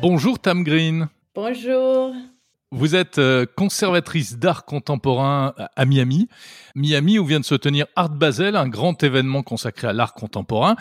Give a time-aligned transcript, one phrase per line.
[0.00, 1.08] Bonjour Tam Green.
[1.34, 2.12] Bonjour.
[2.70, 6.28] Vous êtes euh, conservatrice d'art contemporain à Miami.
[6.74, 10.74] Miami où vient de se tenir Art Basel, un grand événement consacré à l'art contemporain.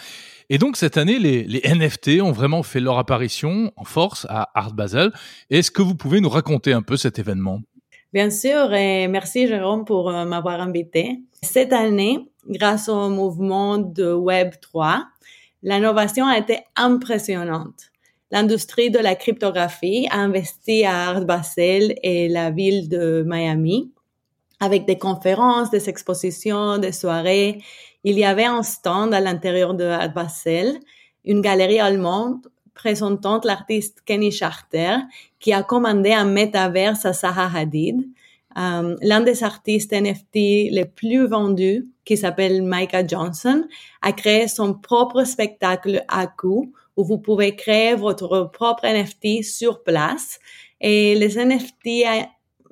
[0.49, 4.49] Et donc cette année, les, les, NFT ont vraiment fait leur apparition en force à
[4.55, 5.11] Art Basel.
[5.49, 7.61] Est-ce que vous pouvez nous raconter un peu cet événement?
[8.13, 11.19] Bien sûr, et merci Jérôme pour euh, m'avoir invité.
[11.41, 15.05] Cette année, grâce au mouvement de Web 3,
[15.63, 17.91] l'innovation a été impressionnante
[18.31, 23.91] l'industrie de la cryptographie a investi à Art Basel et la ville de Miami
[24.59, 27.61] avec des conférences, des expositions, des soirées.
[28.03, 30.79] Il y avait un stand à l'intérieur de Art Basel,
[31.25, 34.97] une galerie allemande présentant l'artiste Kenny Charter
[35.39, 37.99] qui a commandé un métaverse à Zaha Hadid.
[38.57, 43.67] Euh, l'un des artistes NFT les plus vendus, qui s'appelle Micah Johnson,
[44.01, 49.83] a créé son propre spectacle à coup où vous pouvez créer votre propre NFT sur
[49.83, 50.39] place.
[50.79, 51.87] Et les NFT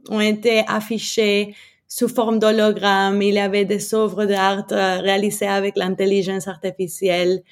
[0.09, 1.55] ont été affichés
[1.87, 3.21] sous forme d'hologramme.
[3.21, 7.43] Il y avait des œuvres d'art euh, réalisées avec l'intelligence artificielle.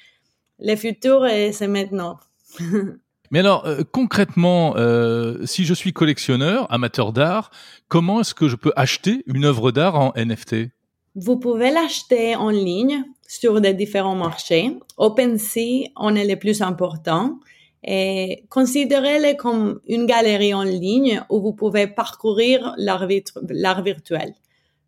[0.58, 2.16] Le futur, c'est maintenant.
[3.30, 7.50] Mais alors, euh, concrètement, euh, si je suis collectionneur, amateur d'art,
[7.88, 10.68] comment est-ce que je peux acheter une œuvre d'art en NFT
[11.16, 14.76] Vous pouvez l'acheter en ligne sur des différents marchés.
[14.98, 17.40] OpenSea en est le plus important.
[17.82, 24.34] Et considérez-le comme une galerie en ligne où vous pouvez parcourir l'art virtuel.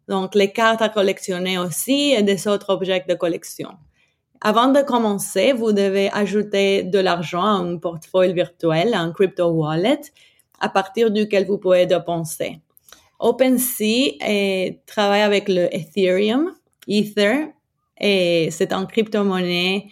[0.09, 3.71] Donc, les cartes à collectionner aussi et des autres objets de collection.
[4.49, 10.03] Avant de commencer, vous devez ajouter de l'argent à un portefeuille virtuel, un crypto wallet,
[10.61, 12.61] à partir duquel vous pouvez dépenser.
[13.19, 14.19] OpenSea
[14.87, 16.53] travaille avec le Ethereum,
[16.87, 17.49] Ether,
[18.01, 19.89] et c'est un crypto-monnaie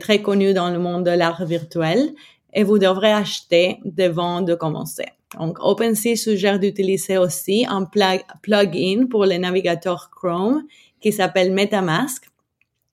[0.00, 2.14] très connu dans le monde de l'art virtuel
[2.54, 5.08] et vous devrez acheter devant de commencer.
[5.38, 7.84] Donc, OpenSea suggère d'utiliser aussi un
[8.42, 10.62] plugin pour les navigateurs Chrome
[10.98, 12.24] qui s'appelle MetaMask.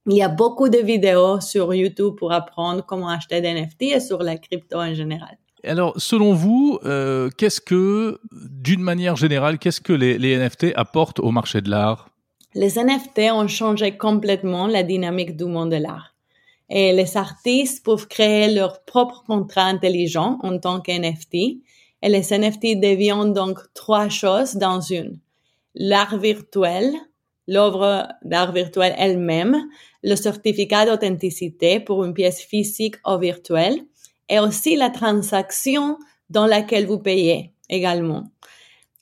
[0.08, 4.00] Il y a beaucoup de vidéos sur YouTube pour apprendre comment acheter des NFT et
[4.02, 5.38] sur la crypto en général.
[5.64, 11.22] Alors, selon vous, euh, qu'est-ce que, d'une manière générale, qu'est-ce que les, les NFT apportent
[11.22, 12.10] au marché de l'art?
[12.54, 16.14] Les NFT ont changé complètement la dynamique du monde de l'art.
[16.70, 21.36] Et les artistes peuvent créer leur propre contrat intelligent en tant qu'NFT.
[22.02, 25.20] Et les NFT deviennent donc trois choses dans une.
[25.76, 26.92] L'art virtuel,
[27.48, 29.58] l'œuvre d'art virtuel elle-même,
[30.04, 33.80] le certificat d'authenticité pour une pièce physique ou virtuelle,
[34.30, 35.98] et aussi la transaction
[36.30, 38.26] dans laquelle vous payez également.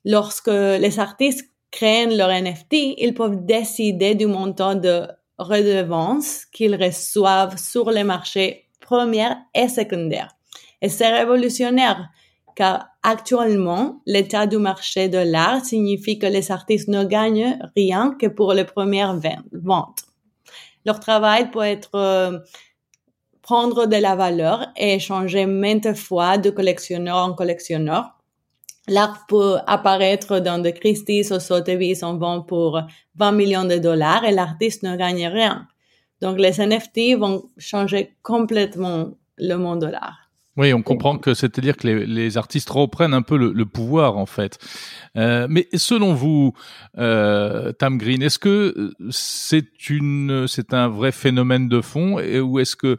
[0.05, 5.07] Lorsque les artistes créent leur NFT, ils peuvent décider du montant de
[5.37, 10.35] redevance qu'ils reçoivent sur les marchés premiers et secondaires.
[10.81, 12.09] Et c'est révolutionnaire
[12.55, 18.27] car actuellement, l'état du marché de l'art signifie que les artistes ne gagnent rien que
[18.27, 19.19] pour les premières
[19.51, 20.03] ventes.
[20.85, 22.39] Leur travail peut être euh,
[23.41, 28.21] prendre de la valeur et changer maintes fois de collectionneur en collectionneur
[28.87, 32.81] L'art peut apparaître dans de Christie's ou Sotheby's en vend pour
[33.15, 35.67] 20 millions de dollars et l'artiste ne gagne rien.
[36.21, 40.20] Donc les NFT vont changer complètement le monde de l'art.
[40.57, 44.57] Oui, on comprend que c'est-à-dire que les, artistes reprennent un peu le, pouvoir en fait.
[45.15, 46.53] Euh, mais selon vous,
[46.97, 52.59] euh, Tam Green, est-ce que c'est une, c'est un vrai phénomène de fond, et, ou
[52.59, 52.97] est-ce que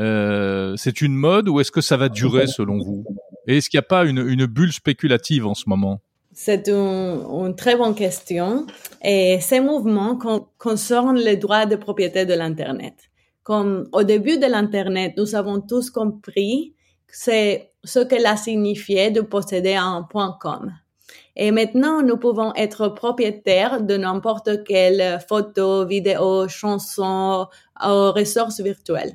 [0.00, 3.04] euh, c'est une mode, ou est-ce que ça va durer selon vous?
[3.46, 6.00] Et est-ce qu'il n'y a pas une, une bulle spéculative en ce moment?
[6.40, 8.66] C'est une, très bonne question.
[9.02, 10.16] Et ces mouvements
[10.56, 12.94] concernent les droits de propriété de l'Internet.
[13.42, 16.74] Comme au début de l'Internet, nous avons tous compris
[17.10, 20.72] c'est ce que a signifié de posséder un point .com.
[21.36, 27.46] Et maintenant, nous pouvons être propriétaires de n'importe quelle photo, vidéo, chanson
[27.80, 29.12] ou ressources virtuelles.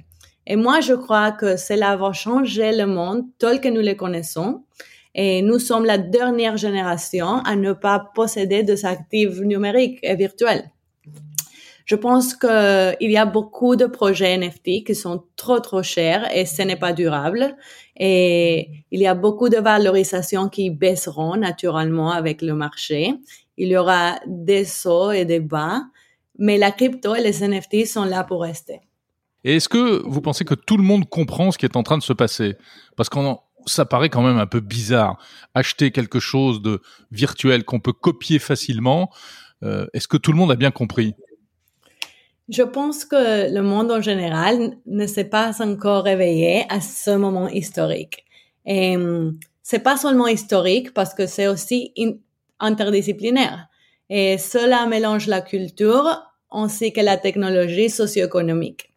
[0.47, 4.63] Et moi, je crois que cela va changer le monde tel que nous le connaissons.
[5.15, 10.72] Et nous sommes la dernière génération à ne pas posséder des actifs numériques et virtuels.
[11.85, 16.45] Je pense qu'il y a beaucoup de projets NFT qui sont trop trop chers et
[16.45, 17.55] ce n'est pas durable.
[17.97, 23.13] Et il y a beaucoup de valorisations qui baisseront naturellement avec le marché.
[23.57, 25.83] Il y aura des sauts et des bas,
[26.39, 28.79] mais la crypto et les NFT sont là pour rester.
[29.43, 31.97] Et est-ce que vous pensez que tout le monde comprend ce qui est en train
[31.97, 32.55] de se passer?
[32.95, 33.19] Parce que
[33.65, 35.17] ça paraît quand même un peu bizarre.
[35.53, 36.81] Acheter quelque chose de
[37.11, 39.09] virtuel qu'on peut copier facilement,
[39.63, 41.15] euh, est-ce que tout le monde a bien compris?
[42.49, 47.47] Je pense que le monde en général ne s'est pas encore réveillé à ce moment
[47.47, 48.25] historique.
[48.65, 48.97] Et
[49.61, 51.93] c'est pas seulement historique parce que c'est aussi
[52.59, 53.67] interdisciplinaire.
[54.09, 58.93] Et cela mélange la culture ainsi que la technologie socio-économique.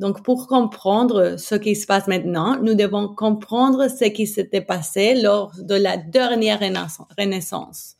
[0.00, 5.14] Donc, pour comprendre ce qui se passe maintenant, nous devons comprendre ce qui s'était passé
[5.14, 7.96] lors de la dernière renaissance.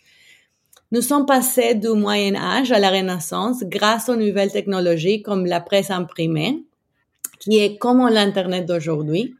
[0.90, 5.60] Nous sommes passés du Moyen Âge à la Renaissance grâce aux nouvelles technologies comme la
[5.60, 6.64] presse imprimée,
[7.40, 9.34] qui est comme l'Internet d'aujourd'hui,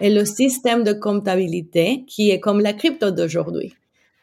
[0.00, 3.74] et le système de comptabilité, qui est comme la crypto d'aujourd'hui.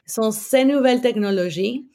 [0.05, 1.85] Ce sont ces nouvelles technologies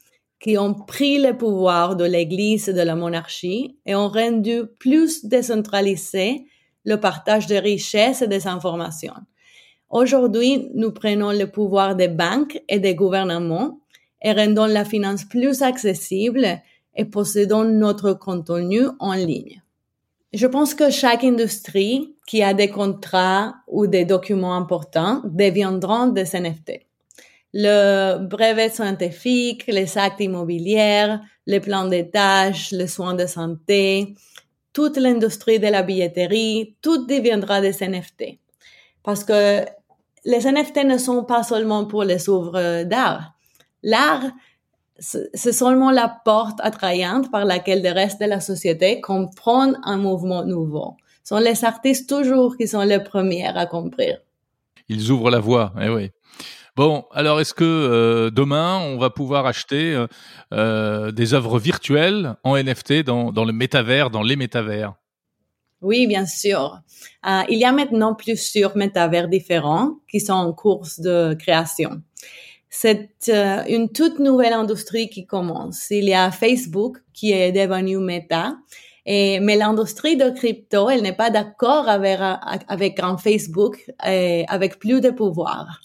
[0.40, 5.26] qui ont pris le pouvoir de l'Église et de la monarchie et ont rendu plus
[5.26, 6.46] décentralisé
[6.86, 9.12] le partage des richesses et des informations.
[9.90, 13.79] Aujourd'hui, nous prenons le pouvoir des banques et des gouvernements
[14.22, 16.46] et rendons la finance plus accessible
[16.94, 19.62] et possédons notre contenu en ligne.
[20.32, 26.24] Je pense que chaque industrie qui a des contrats ou des documents importants deviendront des
[26.34, 26.86] NFT
[27.52, 34.14] le brevet scientifique, les actes immobiliers, les plans de tâches, les soins de santé,
[34.72, 38.38] toute l'industrie de la billetterie, tout deviendra des NFT.
[39.02, 39.64] Parce que
[40.24, 43.32] les NFT ne sont pas seulement pour les œuvres d'art.
[43.82, 44.24] L'art,
[44.98, 50.44] c'est seulement la porte attrayante par laquelle le reste de la société comprend un mouvement
[50.44, 50.96] nouveau.
[51.24, 54.18] Ce sont les artistes toujours qui sont les premiers à comprendre.
[54.88, 56.10] Ils ouvrent la voie, eh oui.
[56.76, 60.06] Bon, alors est-ce que euh, demain on va pouvoir acheter euh,
[60.52, 64.94] euh, des œuvres virtuelles en NFT dans, dans le métavers, dans les métavers?
[65.82, 66.80] Oui, bien sûr.
[67.48, 72.02] il y a maintenant plusieurs métavers différents qui sont en cours de création.
[72.70, 73.10] C'est
[73.68, 75.90] une toute nouvelle industrie qui commence.
[75.90, 78.54] Il y a Facebook qui est devenu Meta.
[79.04, 85.00] Et, mais l'industrie de crypto, elle n'est pas d'accord avec, un Facebook et avec plus
[85.00, 85.80] de pouvoir.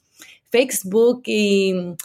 [0.51, 1.95] Facebook, il,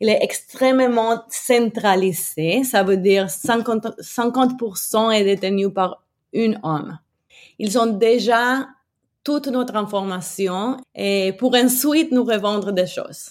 [0.00, 2.62] est extrêmement centralisé.
[2.62, 6.98] Ça veut dire 50%, 50 est détenu par une homme.
[7.58, 8.68] Ils ont déjà
[9.24, 10.76] toute notre information
[11.38, 13.30] pour ensuite nous revendre des choses.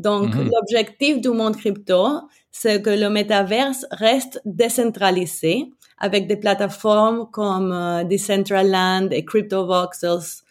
[0.00, 0.50] Donc, mhm.
[0.50, 8.04] l'objectif du monde crypto, c'est que le métaverse reste décentralisé avec des plateformes comme euh,
[8.04, 10.42] Decentraland et CryptoVoxels.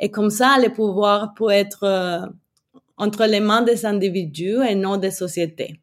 [0.00, 2.26] Et comme ça, le pouvoir peut être euh,
[2.96, 5.80] entre les mains des individus et non des sociétés.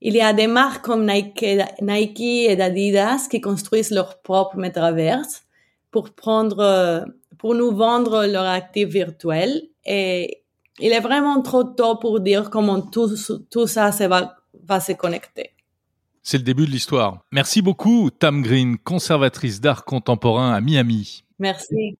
[0.00, 5.42] Il y a des marques comme Nike, et Adidas qui construisent leur propre metaverse
[5.90, 7.06] pour prendre,
[7.38, 10.43] pour nous vendre leur actifs virtuels et
[10.78, 13.10] il est vraiment trop tôt pour dire comment tout,
[13.50, 15.50] tout ça va, va se connecter.
[16.22, 17.18] C'est le début de l'histoire.
[17.32, 21.24] Merci beaucoup, Tam Green, conservatrice d'art contemporain à Miami.
[21.38, 21.98] Merci.